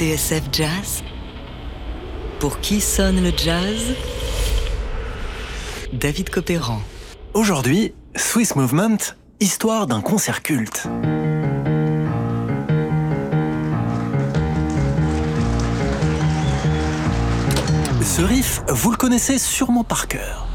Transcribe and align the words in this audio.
TSF 0.00 0.44
Jazz 0.50 1.02
Pour 2.38 2.58
qui 2.60 2.80
sonne 2.80 3.22
le 3.22 3.32
jazz? 3.36 3.94
David 5.92 6.30
Copéran. 6.30 6.80
Aujourd'hui, 7.34 7.92
Swiss 8.16 8.56
Movement, 8.56 8.96
histoire 9.40 9.86
d'un 9.86 10.00
concert 10.00 10.40
culte. 10.40 10.88
Ce 18.00 18.22
riff, 18.22 18.62
vous 18.68 18.92
le 18.92 18.96
connaissez 18.96 19.36
sûrement 19.36 19.84
par 19.84 20.08
cœur. 20.08 20.49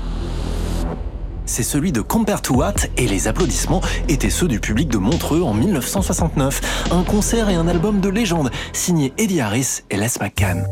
C'est 1.56 1.64
celui 1.64 1.94
de 1.94 2.02
Compare 2.02 2.42
to 2.42 2.56
What 2.56 2.74
et 2.98 3.08
les 3.08 3.30
applaudissements 3.30 3.80
étaient 4.10 4.30
ceux 4.30 4.50
du 4.50 4.60
public 4.60 4.90
de 4.90 4.98
Montreux 4.98 5.42
en 5.42 5.54
1969. 5.54 6.90
Un 6.92 7.04
concert 7.04 7.48
et 7.48 7.56
un 7.56 7.70
album 7.70 8.02
de 8.02 8.10
légende 8.10 8.52
signé 8.74 9.14
Eddie 9.18 9.40
Harris 9.40 9.84
et 9.90 9.96
Les 9.96 10.10
McCann. 10.20 10.68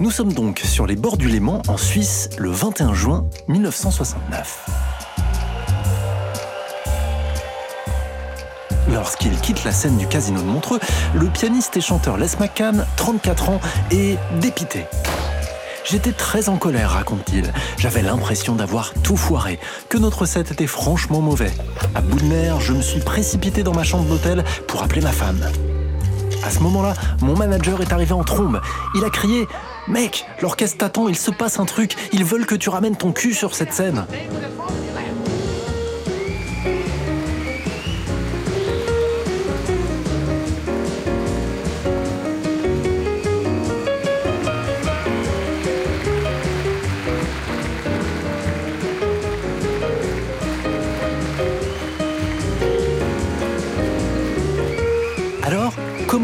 Nous 0.00 0.10
sommes 0.10 0.32
donc 0.32 0.60
sur 0.60 0.86
les 0.86 0.96
bords 0.96 1.18
du 1.18 1.28
Léman 1.28 1.60
en 1.68 1.76
Suisse 1.76 2.30
le 2.38 2.50
21 2.50 2.94
juin 2.94 3.26
1969. 3.48 4.70
Lorsqu'il 8.90 9.38
quitte 9.40 9.62
la 9.64 9.72
scène 9.72 9.98
du 9.98 10.06
casino 10.06 10.40
de 10.40 10.46
Montreux, 10.46 10.80
le 11.12 11.26
pianiste 11.26 11.76
et 11.76 11.82
chanteur 11.82 12.16
Les 12.16 12.34
McCann, 12.40 12.86
34 12.96 13.50
ans, 13.50 13.60
est 13.90 14.16
dépité. 14.40 14.86
J'étais 15.88 16.10
très 16.10 16.48
en 16.48 16.56
colère, 16.56 16.90
raconte-t-il. 16.90 17.52
J'avais 17.78 18.02
l'impression 18.02 18.56
d'avoir 18.56 18.92
tout 19.04 19.16
foiré, 19.16 19.60
que 19.88 19.96
notre 19.96 20.26
set 20.26 20.50
était 20.50 20.66
franchement 20.66 21.20
mauvais. 21.20 21.52
À 21.94 22.00
bout 22.00 22.18
de 22.18 22.24
nerfs, 22.24 22.60
je 22.60 22.72
me 22.72 22.82
suis 22.82 22.98
précipité 22.98 23.62
dans 23.62 23.72
ma 23.72 23.84
chambre 23.84 24.04
d'hôtel 24.04 24.42
pour 24.66 24.82
appeler 24.82 25.00
ma 25.00 25.12
femme. 25.12 25.38
À 26.44 26.50
ce 26.50 26.58
moment-là, 26.58 26.94
mon 27.22 27.36
manager 27.36 27.80
est 27.82 27.92
arrivé 27.92 28.12
en 28.12 28.24
trombe. 28.24 28.60
Il 28.96 29.04
a 29.04 29.10
crié 29.10 29.46
Mec, 29.86 30.26
l'orchestre 30.42 30.78
t'attend, 30.78 31.06
il 31.06 31.16
se 31.16 31.30
passe 31.30 31.60
un 31.60 31.66
truc, 31.66 31.94
ils 32.12 32.24
veulent 32.24 32.46
que 32.46 32.56
tu 32.56 32.68
ramènes 32.68 32.96
ton 32.96 33.12
cul 33.12 33.32
sur 33.32 33.54
cette 33.54 33.72
scène. 33.72 34.06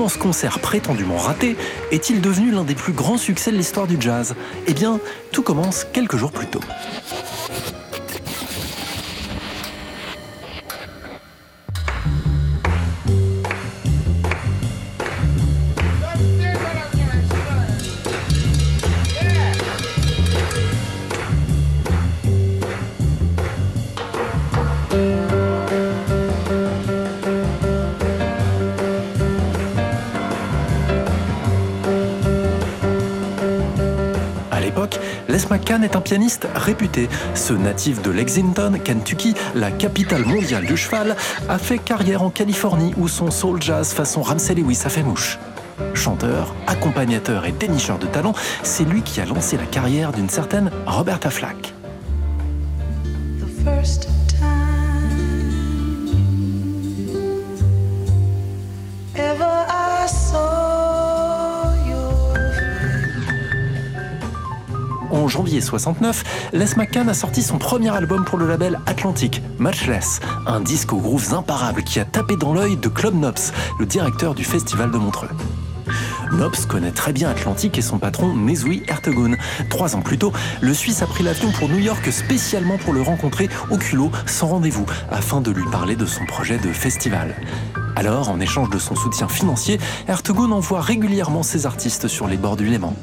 Comment 0.03 0.09
ce 0.09 0.19
concert 0.19 0.59
prétendument 0.59 1.17
raté 1.17 1.57
est-il 1.93 2.21
devenu 2.21 2.51
l'un 2.51 2.65
des 2.65 2.75
plus 2.75 2.93
grands 2.93 3.19
succès 3.19 3.53
de 3.53 3.57
l'histoire 3.57 3.87
du 3.87 3.99
jazz? 4.01 4.35
Eh 4.67 4.75
bien, 4.75 4.99
tout 5.31 5.43
commence 5.43 5.87
quelques 5.93 6.17
jours 6.17 6.33
plus 6.33 6.49
tôt. 6.49 6.59
Les 35.29 35.47
McCann 35.51 35.85
est 35.85 35.97
un 35.97 36.01
pianiste 36.01 36.47
réputé. 36.55 37.09
Ce 37.35 37.53
natif 37.53 38.03
de 38.03 38.11
Lexington, 38.11 38.73
Kentucky, 38.83 39.35
la 39.55 39.71
capitale 39.71 40.25
mondiale 40.25 40.67
du 40.67 40.77
cheval, 40.77 41.17
a 41.49 41.59
fait 41.59 41.79
carrière 41.79 42.23
en 42.23 42.31
Californie 42.31 42.95
où 42.97 43.09
son 43.09 43.31
soul 43.31 43.63
jazz 43.63 43.93
façon 43.93 44.23
Ramsey 44.23 44.55
Lewis 44.55 44.83
a 44.85 44.89
fait 44.89 45.03
mouche. 45.03 45.39
Chanteur, 45.95 46.55
accompagnateur 46.67 47.47
et 47.47 47.53
dénicheur 47.53 47.99
de 47.99 48.07
talent, 48.07 48.35
c'est 48.63 48.85
lui 48.85 49.03
qui 49.03 49.21
a 49.21 49.25
lancé 49.25 49.57
la 49.57 49.67
carrière 49.67 50.13
d'une 50.13 50.29
certaine 50.29 50.71
Roberta 50.87 51.31
Flack. 51.31 51.75
Janvier 65.33 65.63
69, 65.63 66.51
Les 66.53 66.77
McCann 66.77 67.09
a 67.09 67.15
sorti 67.15 67.43
son 67.43 67.57
premier 67.57 67.89
album 67.89 68.23
pour 68.23 68.39
le 68.39 68.47
label 68.47 68.79
Atlantic, 68.85 69.41
Much 69.59 69.87
Less, 69.87 70.21
un 70.47 70.61
disque 70.61 70.93
aux 70.93 70.99
grooves 70.99 71.33
imparables 71.33 71.83
qui 71.85 72.01
a 72.01 72.05
tapé 72.05 72.37
dans 72.37 72.53
l'œil 72.53 72.77
de 72.77 72.89
Club 72.89 73.15
Knops, 73.15 73.53
le 73.79 73.87
directeur 73.87 74.35
du 74.35 74.45
festival 74.45 74.91
de 74.91 74.99
Montreux. 74.99 75.31
Knops 76.33 76.67
connaît 76.67 76.91
très 76.91 77.15
bien 77.15 77.31
Atlantic 77.31 77.79
et 77.79 77.83
son 77.83 77.99
patron 77.99 78.35
Nezui 78.35 78.83
Ertegun. 78.89 79.37
Trois 79.71 79.97
ans 79.97 80.03
plus 80.03 80.19
tôt, 80.19 80.35
le 80.61 80.75
Suisse 80.75 81.01
a 81.01 81.07
pris 81.07 81.25
l'avion 81.25 81.51
pour 81.53 81.71
New 81.71 81.79
York 81.79 82.07
spécialement 82.13 82.77
pour 82.77 82.93
le 82.93 83.01
rencontrer 83.01 83.49
au 83.71 83.79
culot, 83.79 84.11
sans 84.27 84.49
rendez-vous, 84.49 84.85
afin 85.11 85.41
de 85.41 85.51
lui 85.51 85.65
parler 85.71 85.97
de 85.97 86.05
son 86.05 86.27
projet 86.27 86.59
de 86.59 86.69
festival. 86.69 87.35
Alors, 87.97 88.29
en 88.29 88.39
échange 88.39 88.69
de 88.69 88.79
son 88.79 88.97
soutien 88.97 89.29
financier, 89.29 89.81
Ertegun 90.09 90.51
envoie 90.51 90.83
régulièrement 90.83 91.43
ses 91.43 91.65
artistes 91.65 92.07
sur 92.07 92.29
les 92.29 92.37
bords 92.37 92.57
du 92.57 92.67
Léman. 92.67 92.95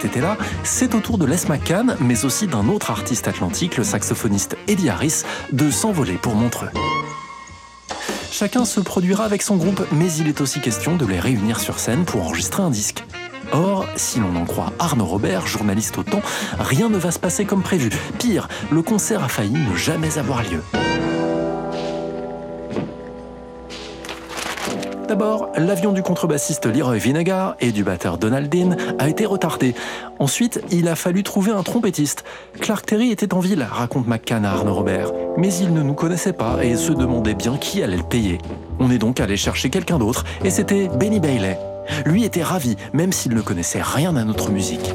Cet 0.00 0.12
été-là, 0.12 0.38
c'est 0.64 0.94
au 0.94 1.00
tour 1.00 1.18
de 1.18 1.26
Les 1.26 1.46
McCann, 1.46 1.94
mais 2.00 2.24
aussi 2.24 2.46
d'un 2.46 2.68
autre 2.68 2.90
artiste 2.90 3.28
atlantique, 3.28 3.76
le 3.76 3.84
saxophoniste 3.84 4.56
Eddie 4.66 4.88
Harris, 4.88 5.24
de 5.52 5.70
s'envoler 5.70 6.14
pour 6.14 6.34
Montreux. 6.34 6.70
Chacun 8.30 8.64
se 8.64 8.80
produira 8.80 9.24
avec 9.24 9.42
son 9.42 9.56
groupe, 9.56 9.86
mais 9.92 10.10
il 10.14 10.26
est 10.26 10.40
aussi 10.40 10.62
question 10.62 10.96
de 10.96 11.04
les 11.04 11.20
réunir 11.20 11.60
sur 11.60 11.78
scène 11.78 12.06
pour 12.06 12.22
enregistrer 12.22 12.62
un 12.62 12.70
disque. 12.70 13.04
Or, 13.52 13.84
si 13.96 14.20
l'on 14.20 14.36
en 14.36 14.46
croit 14.46 14.72
Arnaud 14.78 15.04
Robert, 15.04 15.46
journaliste 15.46 15.98
au 15.98 16.02
temps, 16.02 16.22
rien 16.58 16.88
ne 16.88 16.96
va 16.96 17.10
se 17.10 17.18
passer 17.18 17.44
comme 17.44 17.62
prévu. 17.62 17.90
Pire, 18.18 18.48
le 18.70 18.80
concert 18.80 19.22
a 19.22 19.28
failli 19.28 19.52
ne 19.52 19.76
jamais 19.76 20.16
avoir 20.16 20.42
lieu. 20.42 20.62
D'abord, 25.10 25.50
l'avion 25.56 25.90
du 25.90 26.04
contrebassiste 26.04 26.66
Leroy 26.66 26.98
Vinegar 26.98 27.56
et 27.58 27.72
du 27.72 27.82
batteur 27.82 28.16
Donald 28.16 28.48
Dean 28.48 28.76
a 29.00 29.08
été 29.08 29.26
retardé. 29.26 29.74
Ensuite, 30.20 30.62
il 30.70 30.86
a 30.86 30.94
fallu 30.94 31.24
trouver 31.24 31.50
un 31.50 31.64
trompettiste. 31.64 32.22
Clark 32.60 32.86
Terry 32.86 33.10
était 33.10 33.34
en 33.34 33.40
ville, 33.40 33.66
raconte 33.68 34.06
McCann 34.06 34.44
à 34.44 34.52
Arnaud 34.52 34.72
Robert. 34.72 35.10
Mais 35.36 35.52
il 35.52 35.74
ne 35.74 35.82
nous 35.82 35.94
connaissait 35.94 36.32
pas 36.32 36.62
et 36.62 36.76
se 36.76 36.92
demandait 36.92 37.34
bien 37.34 37.56
qui 37.56 37.82
allait 37.82 37.96
le 37.96 38.04
payer. 38.04 38.38
On 38.78 38.88
est 38.92 38.98
donc 38.98 39.18
allé 39.18 39.36
chercher 39.36 39.68
quelqu'un 39.68 39.98
d'autre 39.98 40.24
et 40.44 40.50
c'était 40.50 40.86
Benny 40.86 41.18
Bailey. 41.18 41.58
Lui 42.06 42.22
était 42.22 42.44
ravi, 42.44 42.76
même 42.92 43.12
s'il 43.12 43.34
ne 43.34 43.40
connaissait 43.40 43.82
rien 43.82 44.14
à 44.14 44.22
notre 44.22 44.52
musique. 44.52 44.92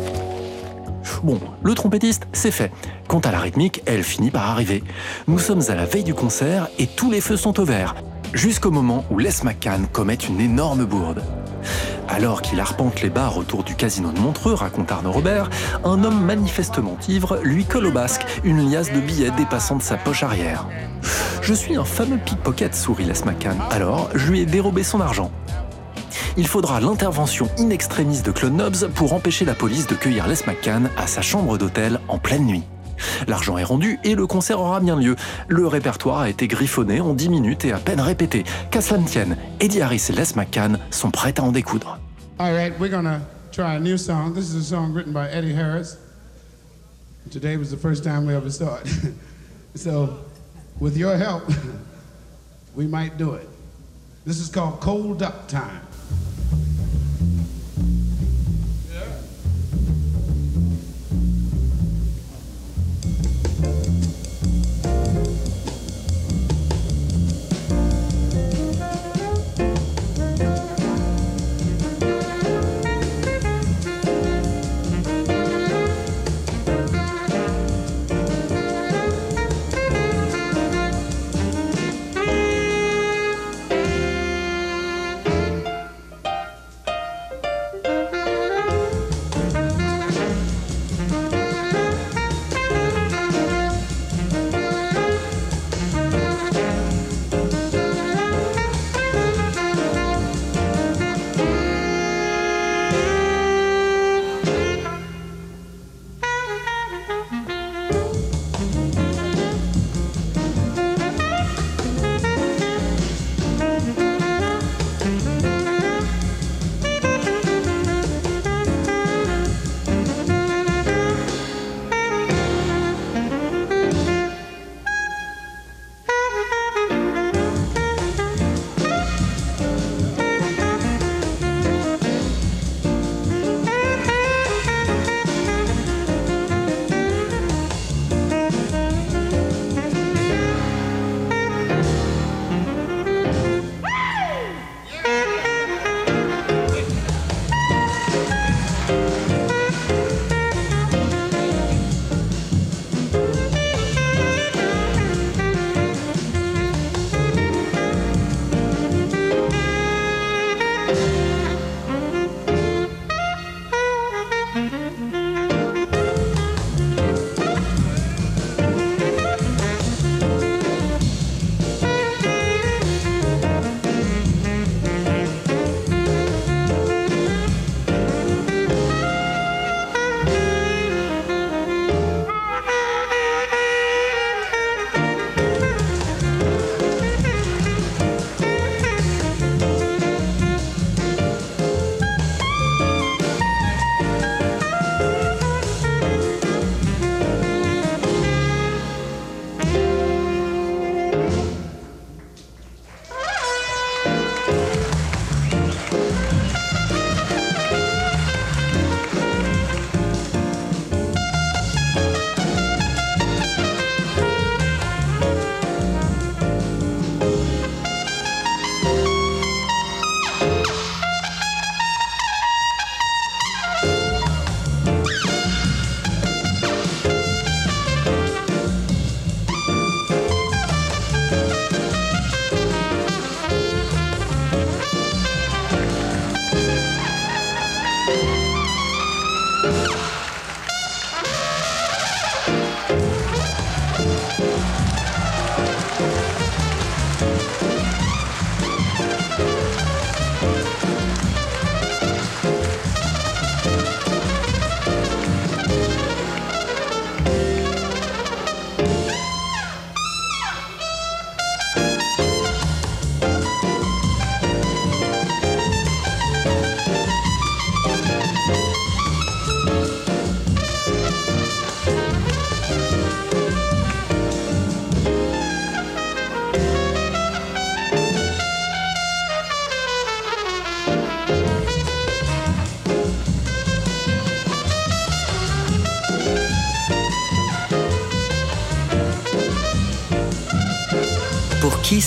Bon, 1.23 1.41
le 1.61 1.73
trompettiste, 1.73 2.25
c'est 2.31 2.51
fait. 2.51 2.71
Quant 3.09 3.19
à 3.19 3.31
la 3.31 3.39
rythmique, 3.39 3.83
elle 3.85 4.03
finit 4.03 4.31
par 4.31 4.49
arriver. 4.49 4.81
Nous 5.27 5.39
sommes 5.39 5.63
à 5.67 5.75
la 5.75 5.85
veille 5.85 6.05
du 6.05 6.13
concert 6.13 6.69
et 6.79 6.87
tous 6.87 7.11
les 7.11 7.19
feux 7.19 7.35
sont 7.35 7.59
au 7.59 7.65
vert. 7.65 7.95
Jusqu'au 8.35 8.69
moment 8.69 9.05
où 9.09 9.17
Les 9.17 9.43
McCann 9.45 9.87
commet 9.87 10.15
une 10.15 10.41
énorme 10.41 10.83
bourde. 10.83 11.23
Alors 12.09 12.41
qu'il 12.41 12.59
arpente 12.59 13.01
les 13.01 13.09
bars 13.09 13.37
autour 13.37 13.63
du 13.63 13.75
casino 13.75 14.11
de 14.11 14.19
Montreux, 14.19 14.53
raconte 14.53 14.91
Arnaud 14.91 15.13
Robert, 15.13 15.49
un 15.85 16.03
homme 16.03 16.21
manifestement 16.21 16.97
ivre 17.07 17.39
lui 17.43 17.63
colle 17.63 17.85
au 17.85 17.91
basque 17.91 18.25
une 18.43 18.69
liasse 18.69 18.91
de 18.91 18.99
billets 18.99 19.31
dépassant 19.31 19.77
de 19.77 19.81
sa 19.81 19.95
poche 19.95 20.21
arrière. 20.21 20.67
Je 21.41 21.53
suis 21.53 21.77
un 21.77 21.85
fameux 21.85 22.17
pickpocket, 22.17 22.75
sourit 22.75 23.05
Les 23.05 23.23
McCann. 23.23 23.57
Alors, 23.71 24.09
je 24.13 24.29
lui 24.29 24.41
ai 24.41 24.45
dérobé 24.45 24.83
son 24.83 24.99
argent. 24.99 25.31
Il 26.35 26.45
faudra 26.45 26.81
l'intervention 26.81 27.47
in 27.57 27.69
extremis 27.69 28.21
de 28.21 28.31
Claude 28.31 28.53
Nobbs 28.53 28.89
pour 28.95 29.13
empêcher 29.13 29.45
la 29.45 29.55
police 29.55 29.87
de 29.87 29.95
cueillir 29.95 30.27
Les 30.27 30.43
McCann 30.45 30.89
à 30.97 31.07
sa 31.07 31.21
chambre 31.21 31.57
d'hôtel 31.57 32.01
en 32.09 32.17
pleine 32.17 32.45
nuit. 32.45 32.65
L'argent 33.27 33.57
est 33.57 33.63
rendu 33.63 33.99
et 34.03 34.15
le 34.15 34.27
concert 34.27 34.59
aura 34.59 34.79
bien 34.79 34.95
lieu. 34.95 35.15
Le 35.47 35.67
répertoire 35.67 36.19
a 36.19 36.29
été 36.29 36.47
griffonné 36.47 37.01
en 37.01 37.13
10 37.13 37.29
minutes 37.29 37.65
et 37.65 37.71
à 37.71 37.77
peine 37.77 37.99
répété. 37.99 38.43
Qu'à 38.71 38.81
cela 38.81 38.99
ne 38.99 39.07
tienne, 39.07 39.37
Eddie 39.59 39.81
Harris 39.81 40.07
et 40.09 40.13
Les 40.13 40.35
McCann 40.35 40.79
sont 40.91 41.11
prêts 41.11 41.39
à 41.39 41.43
en 41.43 41.51
découdre. 41.51 41.99
All 42.37 42.53
right, 42.53 42.73
we're 42.79 42.91
gonna 42.91 43.21
try 43.51 43.75
a 43.75 43.79
new 43.79 43.97
song. 43.97 44.33
This 44.33 44.49
is 44.49 44.55
a 44.55 44.63
song 44.63 44.93
written 44.93 45.13
by 45.13 45.29
Eddie 45.31 45.53
Harris. 45.53 45.97
Today 47.31 47.57
was 47.57 47.71
the 47.71 47.77
first 47.77 48.03
time 48.03 48.25
we 48.25 48.33
ever 48.33 48.51
saw 48.51 48.77
it. 48.77 48.87
so, 49.75 50.19
with 50.79 50.97
your 50.97 51.17
help, 51.17 51.43
we 52.75 52.85
might 52.85 53.17
do 53.17 53.33
it. 53.33 53.47
This 54.25 54.39
is 54.39 54.49
called 54.49 54.79
Cold 54.79 55.23
Up 55.23 55.47
Time. 55.47 55.84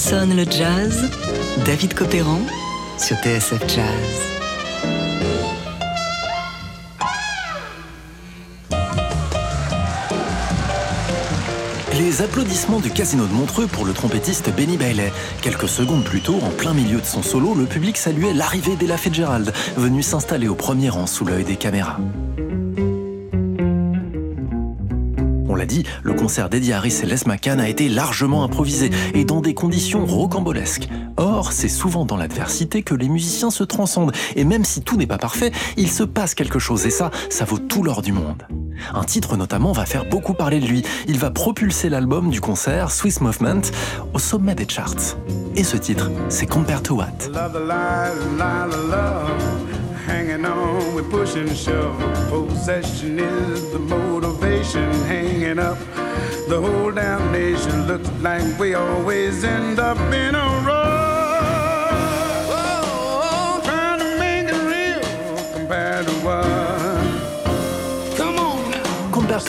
Sonne 0.08 0.34
le 0.34 0.44
jazz 0.44 1.10
David 1.66 1.92
Copéran 1.92 2.40
sur 2.96 3.14
TSF 3.18 3.60
Jazz. 3.68 3.84
Les 11.98 12.22
applaudissements 12.22 12.80
du 12.80 12.88
casino 12.88 13.26
de 13.26 13.32
Montreux 13.34 13.66
pour 13.66 13.84
le 13.84 13.92
trompettiste 13.92 14.50
Benny 14.56 14.78
Bailey. 14.78 15.12
Quelques 15.42 15.68
secondes 15.68 16.04
plus 16.04 16.22
tôt, 16.22 16.38
en 16.42 16.50
plein 16.52 16.72
milieu 16.72 17.02
de 17.02 17.06
son 17.06 17.22
solo, 17.22 17.54
le 17.54 17.66
public 17.66 17.98
saluait 17.98 18.32
l'arrivée 18.32 18.76
d'Ella 18.76 18.96
Fitzgerald, 18.96 19.52
venue 19.76 20.02
s'installer 20.02 20.48
au 20.48 20.54
premier 20.54 20.88
rang 20.88 21.06
sous 21.06 21.26
l'œil 21.26 21.44
des 21.44 21.56
caméras. 21.56 21.98
Le 26.02 26.14
concert 26.14 26.48
d'Eddie 26.48 26.72
Harris 26.72 27.00
et 27.02 27.06
Les 27.06 27.24
McCann 27.26 27.60
a 27.60 27.68
été 27.68 27.88
largement 27.88 28.44
improvisé 28.44 28.90
et 29.14 29.24
dans 29.24 29.40
des 29.40 29.54
conditions 29.54 30.06
rocambolesques. 30.06 30.88
Or, 31.16 31.52
c'est 31.52 31.68
souvent 31.68 32.04
dans 32.04 32.16
l'adversité 32.16 32.82
que 32.82 32.94
les 32.94 33.08
musiciens 33.08 33.50
se 33.50 33.64
transcendent 33.64 34.12
et 34.36 34.44
même 34.44 34.64
si 34.64 34.82
tout 34.82 34.96
n'est 34.96 35.06
pas 35.06 35.18
parfait, 35.18 35.52
il 35.76 35.90
se 35.90 36.02
passe 36.02 36.34
quelque 36.34 36.58
chose 36.58 36.86
et 36.86 36.90
ça, 36.90 37.10
ça 37.30 37.44
vaut 37.44 37.58
tout 37.58 37.82
l'or 37.82 38.02
du 38.02 38.12
monde. 38.12 38.44
Un 38.94 39.04
titre 39.04 39.36
notamment 39.36 39.72
va 39.72 39.86
faire 39.86 40.04
beaucoup 40.08 40.34
parler 40.34 40.60
de 40.60 40.66
lui. 40.66 40.82
Il 41.06 41.18
va 41.18 41.30
propulser 41.30 41.88
l'album 41.88 42.30
du 42.30 42.40
concert 42.40 42.90
Swiss 42.90 43.20
Movement 43.20 43.62
au 44.14 44.18
sommet 44.18 44.54
des 44.54 44.68
charts. 44.68 45.16
Et 45.56 45.64
ce 45.64 45.76
titre, 45.76 46.10
c'est 46.28 46.46
Compared 46.46 46.82
to 46.82 46.96
What? 46.96 47.08
Hanging 50.08 50.44
on, 50.46 50.94
we 50.94 51.02
push 51.02 51.36
and 51.36 51.54
shove. 51.56 51.98
Possession 52.30 53.18
is 53.18 53.70
the 53.72 53.78
motivation. 53.78 54.90
Hanging 55.04 55.58
up, 55.58 55.78
the 56.48 56.58
whole 56.60 56.90
damn 56.90 57.30
nation 57.30 57.86
looks 57.86 58.10
like 58.22 58.58
we 58.58 58.74
always 58.74 59.44
end 59.44 59.78
up 59.78 59.98
in 60.12 60.34
a 60.34 60.47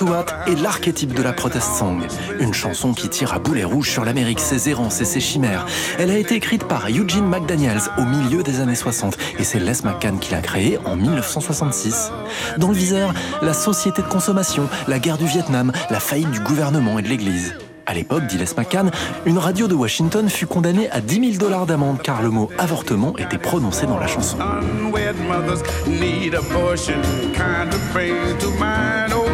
What 0.01 0.25
est 0.47 0.55
l'archétype 0.61 1.13
de 1.13 1.21
la 1.21 1.33
protest 1.33 1.75
song. 1.75 2.01
Une 2.39 2.53
chanson 2.53 2.93
qui 2.93 3.09
tire 3.09 3.33
à 3.33 3.39
boulet 3.39 3.63
rouge 3.63 3.89
sur 3.89 4.05
l'Amérique, 4.05 4.39
ses 4.39 4.69
errances 4.69 5.01
et 5.01 5.05
ses 5.05 5.19
chimères. 5.19 5.65
Elle 5.97 6.09
a 6.09 6.17
été 6.17 6.35
écrite 6.35 6.63
par 6.63 6.87
Eugene 6.87 7.27
McDaniels 7.27 7.81
au 7.97 8.03
milieu 8.03 8.41
des 8.41 8.61
années 8.61 8.75
60 8.75 9.17
et 9.39 9.43
c'est 9.43 9.59
Les 9.59 9.83
McCann 9.83 10.19
qui 10.19 10.31
l'a 10.31 10.41
créée 10.41 10.79
en 10.85 10.95
1966. 10.95 12.11
Dans 12.57 12.69
le 12.69 12.75
viseur, 12.75 13.13
la 13.41 13.53
société 13.53 14.01
de 14.01 14.07
consommation, 14.07 14.69
la 14.87 14.99
guerre 14.99 15.17
du 15.17 15.25
Vietnam, 15.25 15.71
la 15.89 15.99
faillite 15.99 16.31
du 16.31 16.39
gouvernement 16.39 16.97
et 16.99 17.01
de 17.01 17.09
l'Église. 17.09 17.55
À 17.85 17.93
l'époque, 17.95 18.27
dit 18.27 18.37
Les 18.37 18.53
McCann, 18.55 18.91
une 19.25 19.39
radio 19.39 19.67
de 19.67 19.73
Washington 19.73 20.29
fut 20.29 20.45
condamnée 20.45 20.89
à 20.91 21.01
10 21.01 21.33
000 21.33 21.43
dollars 21.43 21.65
d'amende 21.65 21.99
car 22.03 22.21
le 22.21 22.29
mot 22.29 22.49
avortement 22.59 23.17
était 23.17 23.39
prononcé 23.39 23.87
dans 23.87 23.97
la 23.97 24.05
chanson. 24.05 24.37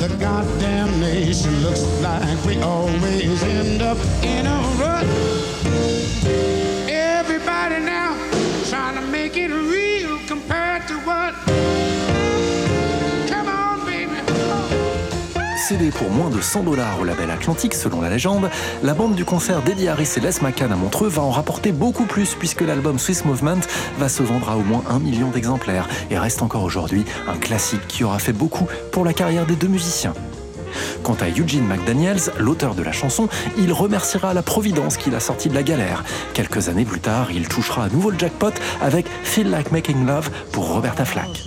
The 0.00 0.16
goddamn 0.18 1.00
nation 1.00 1.62
looks 1.62 1.82
like 2.02 2.44
we 2.44 2.60
always 2.62 3.42
end 3.42 3.82
up 3.82 3.98
in 4.22 4.46
a 4.46 4.60
rut. 4.80 5.06
Everybody 6.88 7.80
now 7.84 8.16
trying 8.68 8.94
to 8.94 9.02
make 9.02 9.36
it 9.36 9.50
real 9.50 10.18
compared 10.26 10.88
to 10.88 10.94
what? 11.00 11.69
Pour 15.70 16.10
moins 16.10 16.30
de 16.30 16.40
100 16.40 16.64
dollars 16.64 16.98
au 17.00 17.04
label 17.04 17.30
Atlantique 17.30 17.74
selon 17.74 18.00
la 18.00 18.10
légende, 18.10 18.50
la 18.82 18.92
bande 18.92 19.14
du 19.14 19.24
concert 19.24 19.62
d'Eddie 19.62 19.86
Harris 19.86 20.14
et 20.16 20.20
Les 20.20 20.40
McCann 20.42 20.72
à 20.72 20.74
Montreux 20.74 21.08
va 21.08 21.22
en 21.22 21.30
rapporter 21.30 21.70
beaucoup 21.70 22.06
plus 22.06 22.34
puisque 22.34 22.62
l'album 22.62 22.98
Swiss 22.98 23.24
Movement 23.24 23.60
va 23.96 24.08
se 24.08 24.24
vendre 24.24 24.50
à 24.50 24.56
au 24.56 24.64
moins 24.64 24.82
un 24.90 24.98
million 24.98 25.30
d'exemplaires 25.30 25.88
et 26.10 26.18
reste 26.18 26.42
encore 26.42 26.64
aujourd'hui 26.64 27.04
un 27.28 27.36
classique 27.36 27.86
qui 27.86 28.02
aura 28.02 28.18
fait 28.18 28.32
beaucoup 28.32 28.66
pour 28.90 29.04
la 29.04 29.12
carrière 29.12 29.46
des 29.46 29.54
deux 29.54 29.68
musiciens. 29.68 30.12
Quant 31.02 31.16
à 31.20 31.28
Eugene 31.28 31.66
McDaniels, 31.66 32.32
l'auteur 32.38 32.74
de 32.74 32.82
la 32.82 32.92
chanson, 32.92 33.28
il 33.58 33.72
remerciera 33.72 34.34
la 34.34 34.42
Providence 34.42 34.96
qui 34.96 35.10
l'a 35.10 35.20
sorti 35.20 35.48
de 35.48 35.54
la 35.54 35.62
galère. 35.62 36.04
Quelques 36.34 36.68
années 36.68 36.84
plus 36.84 37.00
tard, 37.00 37.30
il 37.32 37.48
touchera 37.48 37.84
à 37.84 37.88
nouveau 37.88 38.10
le 38.10 38.18
jackpot 38.18 38.52
avec 38.80 39.06
Feel 39.22 39.50
Like 39.50 39.72
Making 39.72 40.06
Love 40.06 40.30
pour 40.52 40.72
Roberta 40.72 41.04
Flack. 41.04 41.44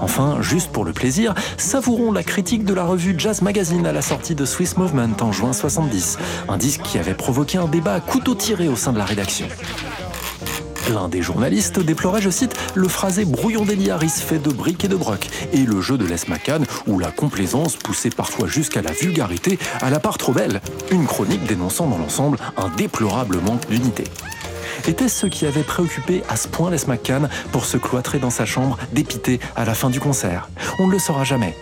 Enfin, 0.00 0.38
juste 0.40 0.70
pour 0.72 0.84
le 0.84 0.92
plaisir, 0.92 1.34
savourons 1.56 2.12
la 2.12 2.22
critique 2.22 2.64
de 2.64 2.74
la 2.74 2.84
revue 2.84 3.14
Jazz 3.16 3.42
Magazine 3.42 3.86
à 3.86 3.92
la 3.92 4.02
sortie 4.02 4.34
de 4.34 4.44
Swiss 4.44 4.76
Movement 4.76 5.16
en 5.20 5.32
juin 5.32 5.52
70, 5.52 6.18
un 6.48 6.56
disque 6.56 6.82
qui 6.82 6.98
avait 6.98 7.14
provoqué 7.14 7.58
un 7.58 7.66
débat 7.66 7.94
à 7.94 8.00
couteau 8.00 8.34
tiré 8.34 8.68
au 8.68 8.76
sein 8.76 8.92
de 8.92 8.98
la 8.98 9.04
rédaction. 9.04 9.46
L'un 10.92 11.08
des 11.08 11.22
journalistes 11.22 11.78
déplorait, 11.78 12.20
je 12.20 12.30
cite, 12.30 12.56
le 12.74 12.88
phrasé 12.88 13.24
brouillon 13.24 13.64
d'Eddie 13.64 13.90
Harris 13.90 14.08
fait 14.08 14.40
de 14.40 14.50
briques 14.50 14.84
et 14.84 14.88
de 14.88 14.96
broc, 14.96 15.28
et 15.52 15.64
le 15.64 15.80
jeu 15.80 15.96
de 15.96 16.04
Les 16.04 16.16
McCann, 16.26 16.66
où 16.88 16.98
la 16.98 17.12
complaisance 17.12 17.76
poussait 17.76 18.10
parfois 18.10 18.48
jusqu'à 18.48 18.82
la 18.82 18.90
vulgarité, 18.90 19.58
à 19.80 19.90
la 19.90 20.00
part 20.00 20.18
trop 20.18 20.32
belle. 20.32 20.60
Une 20.90 21.06
chronique 21.06 21.44
dénonçant 21.44 21.86
dans 21.86 21.98
l'ensemble 21.98 22.38
un 22.56 22.68
déplorable 22.70 23.38
manque 23.40 23.68
d'unité. 23.68 24.04
Était-ce 24.88 25.20
ce 25.20 25.26
qui 25.26 25.46
avait 25.46 25.62
préoccupé 25.62 26.24
à 26.28 26.34
ce 26.34 26.48
point 26.48 26.70
Les 26.70 26.84
McCann 26.86 27.28
pour 27.52 27.66
se 27.66 27.76
cloîtrer 27.76 28.18
dans 28.18 28.30
sa 28.30 28.44
chambre, 28.44 28.76
dépité 28.92 29.38
à 29.54 29.64
la 29.64 29.74
fin 29.74 29.90
du 29.90 30.00
concert? 30.00 30.48
On 30.80 30.88
ne 30.88 30.92
le 30.92 30.98
saura 30.98 31.22
jamais. 31.22 31.54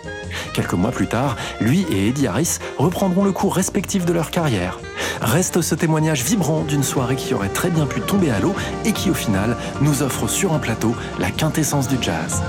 Quelques 0.54 0.74
mois 0.74 0.90
plus 0.90 1.06
tard, 1.06 1.36
lui 1.60 1.84
et 1.90 2.08
Eddie 2.08 2.26
Harris 2.26 2.58
reprendront 2.78 3.24
le 3.24 3.32
cours 3.32 3.54
respectif 3.54 4.04
de 4.06 4.12
leur 4.12 4.30
carrière. 4.30 4.78
Reste 5.20 5.60
ce 5.62 5.74
témoignage 5.74 6.22
vibrant 6.22 6.62
d'une 6.62 6.82
soirée 6.82 7.16
qui 7.16 7.34
aurait 7.34 7.48
très 7.48 7.70
bien 7.70 7.86
pu 7.86 8.00
tomber 8.00 8.30
à 8.30 8.40
l'eau 8.40 8.54
et 8.84 8.92
qui 8.92 9.10
au 9.10 9.14
final 9.14 9.56
nous 9.80 10.02
offre 10.02 10.28
sur 10.28 10.52
un 10.52 10.58
plateau 10.58 10.94
la 11.18 11.30
quintessence 11.30 11.88
du 11.88 11.96
jazz. 12.00 12.42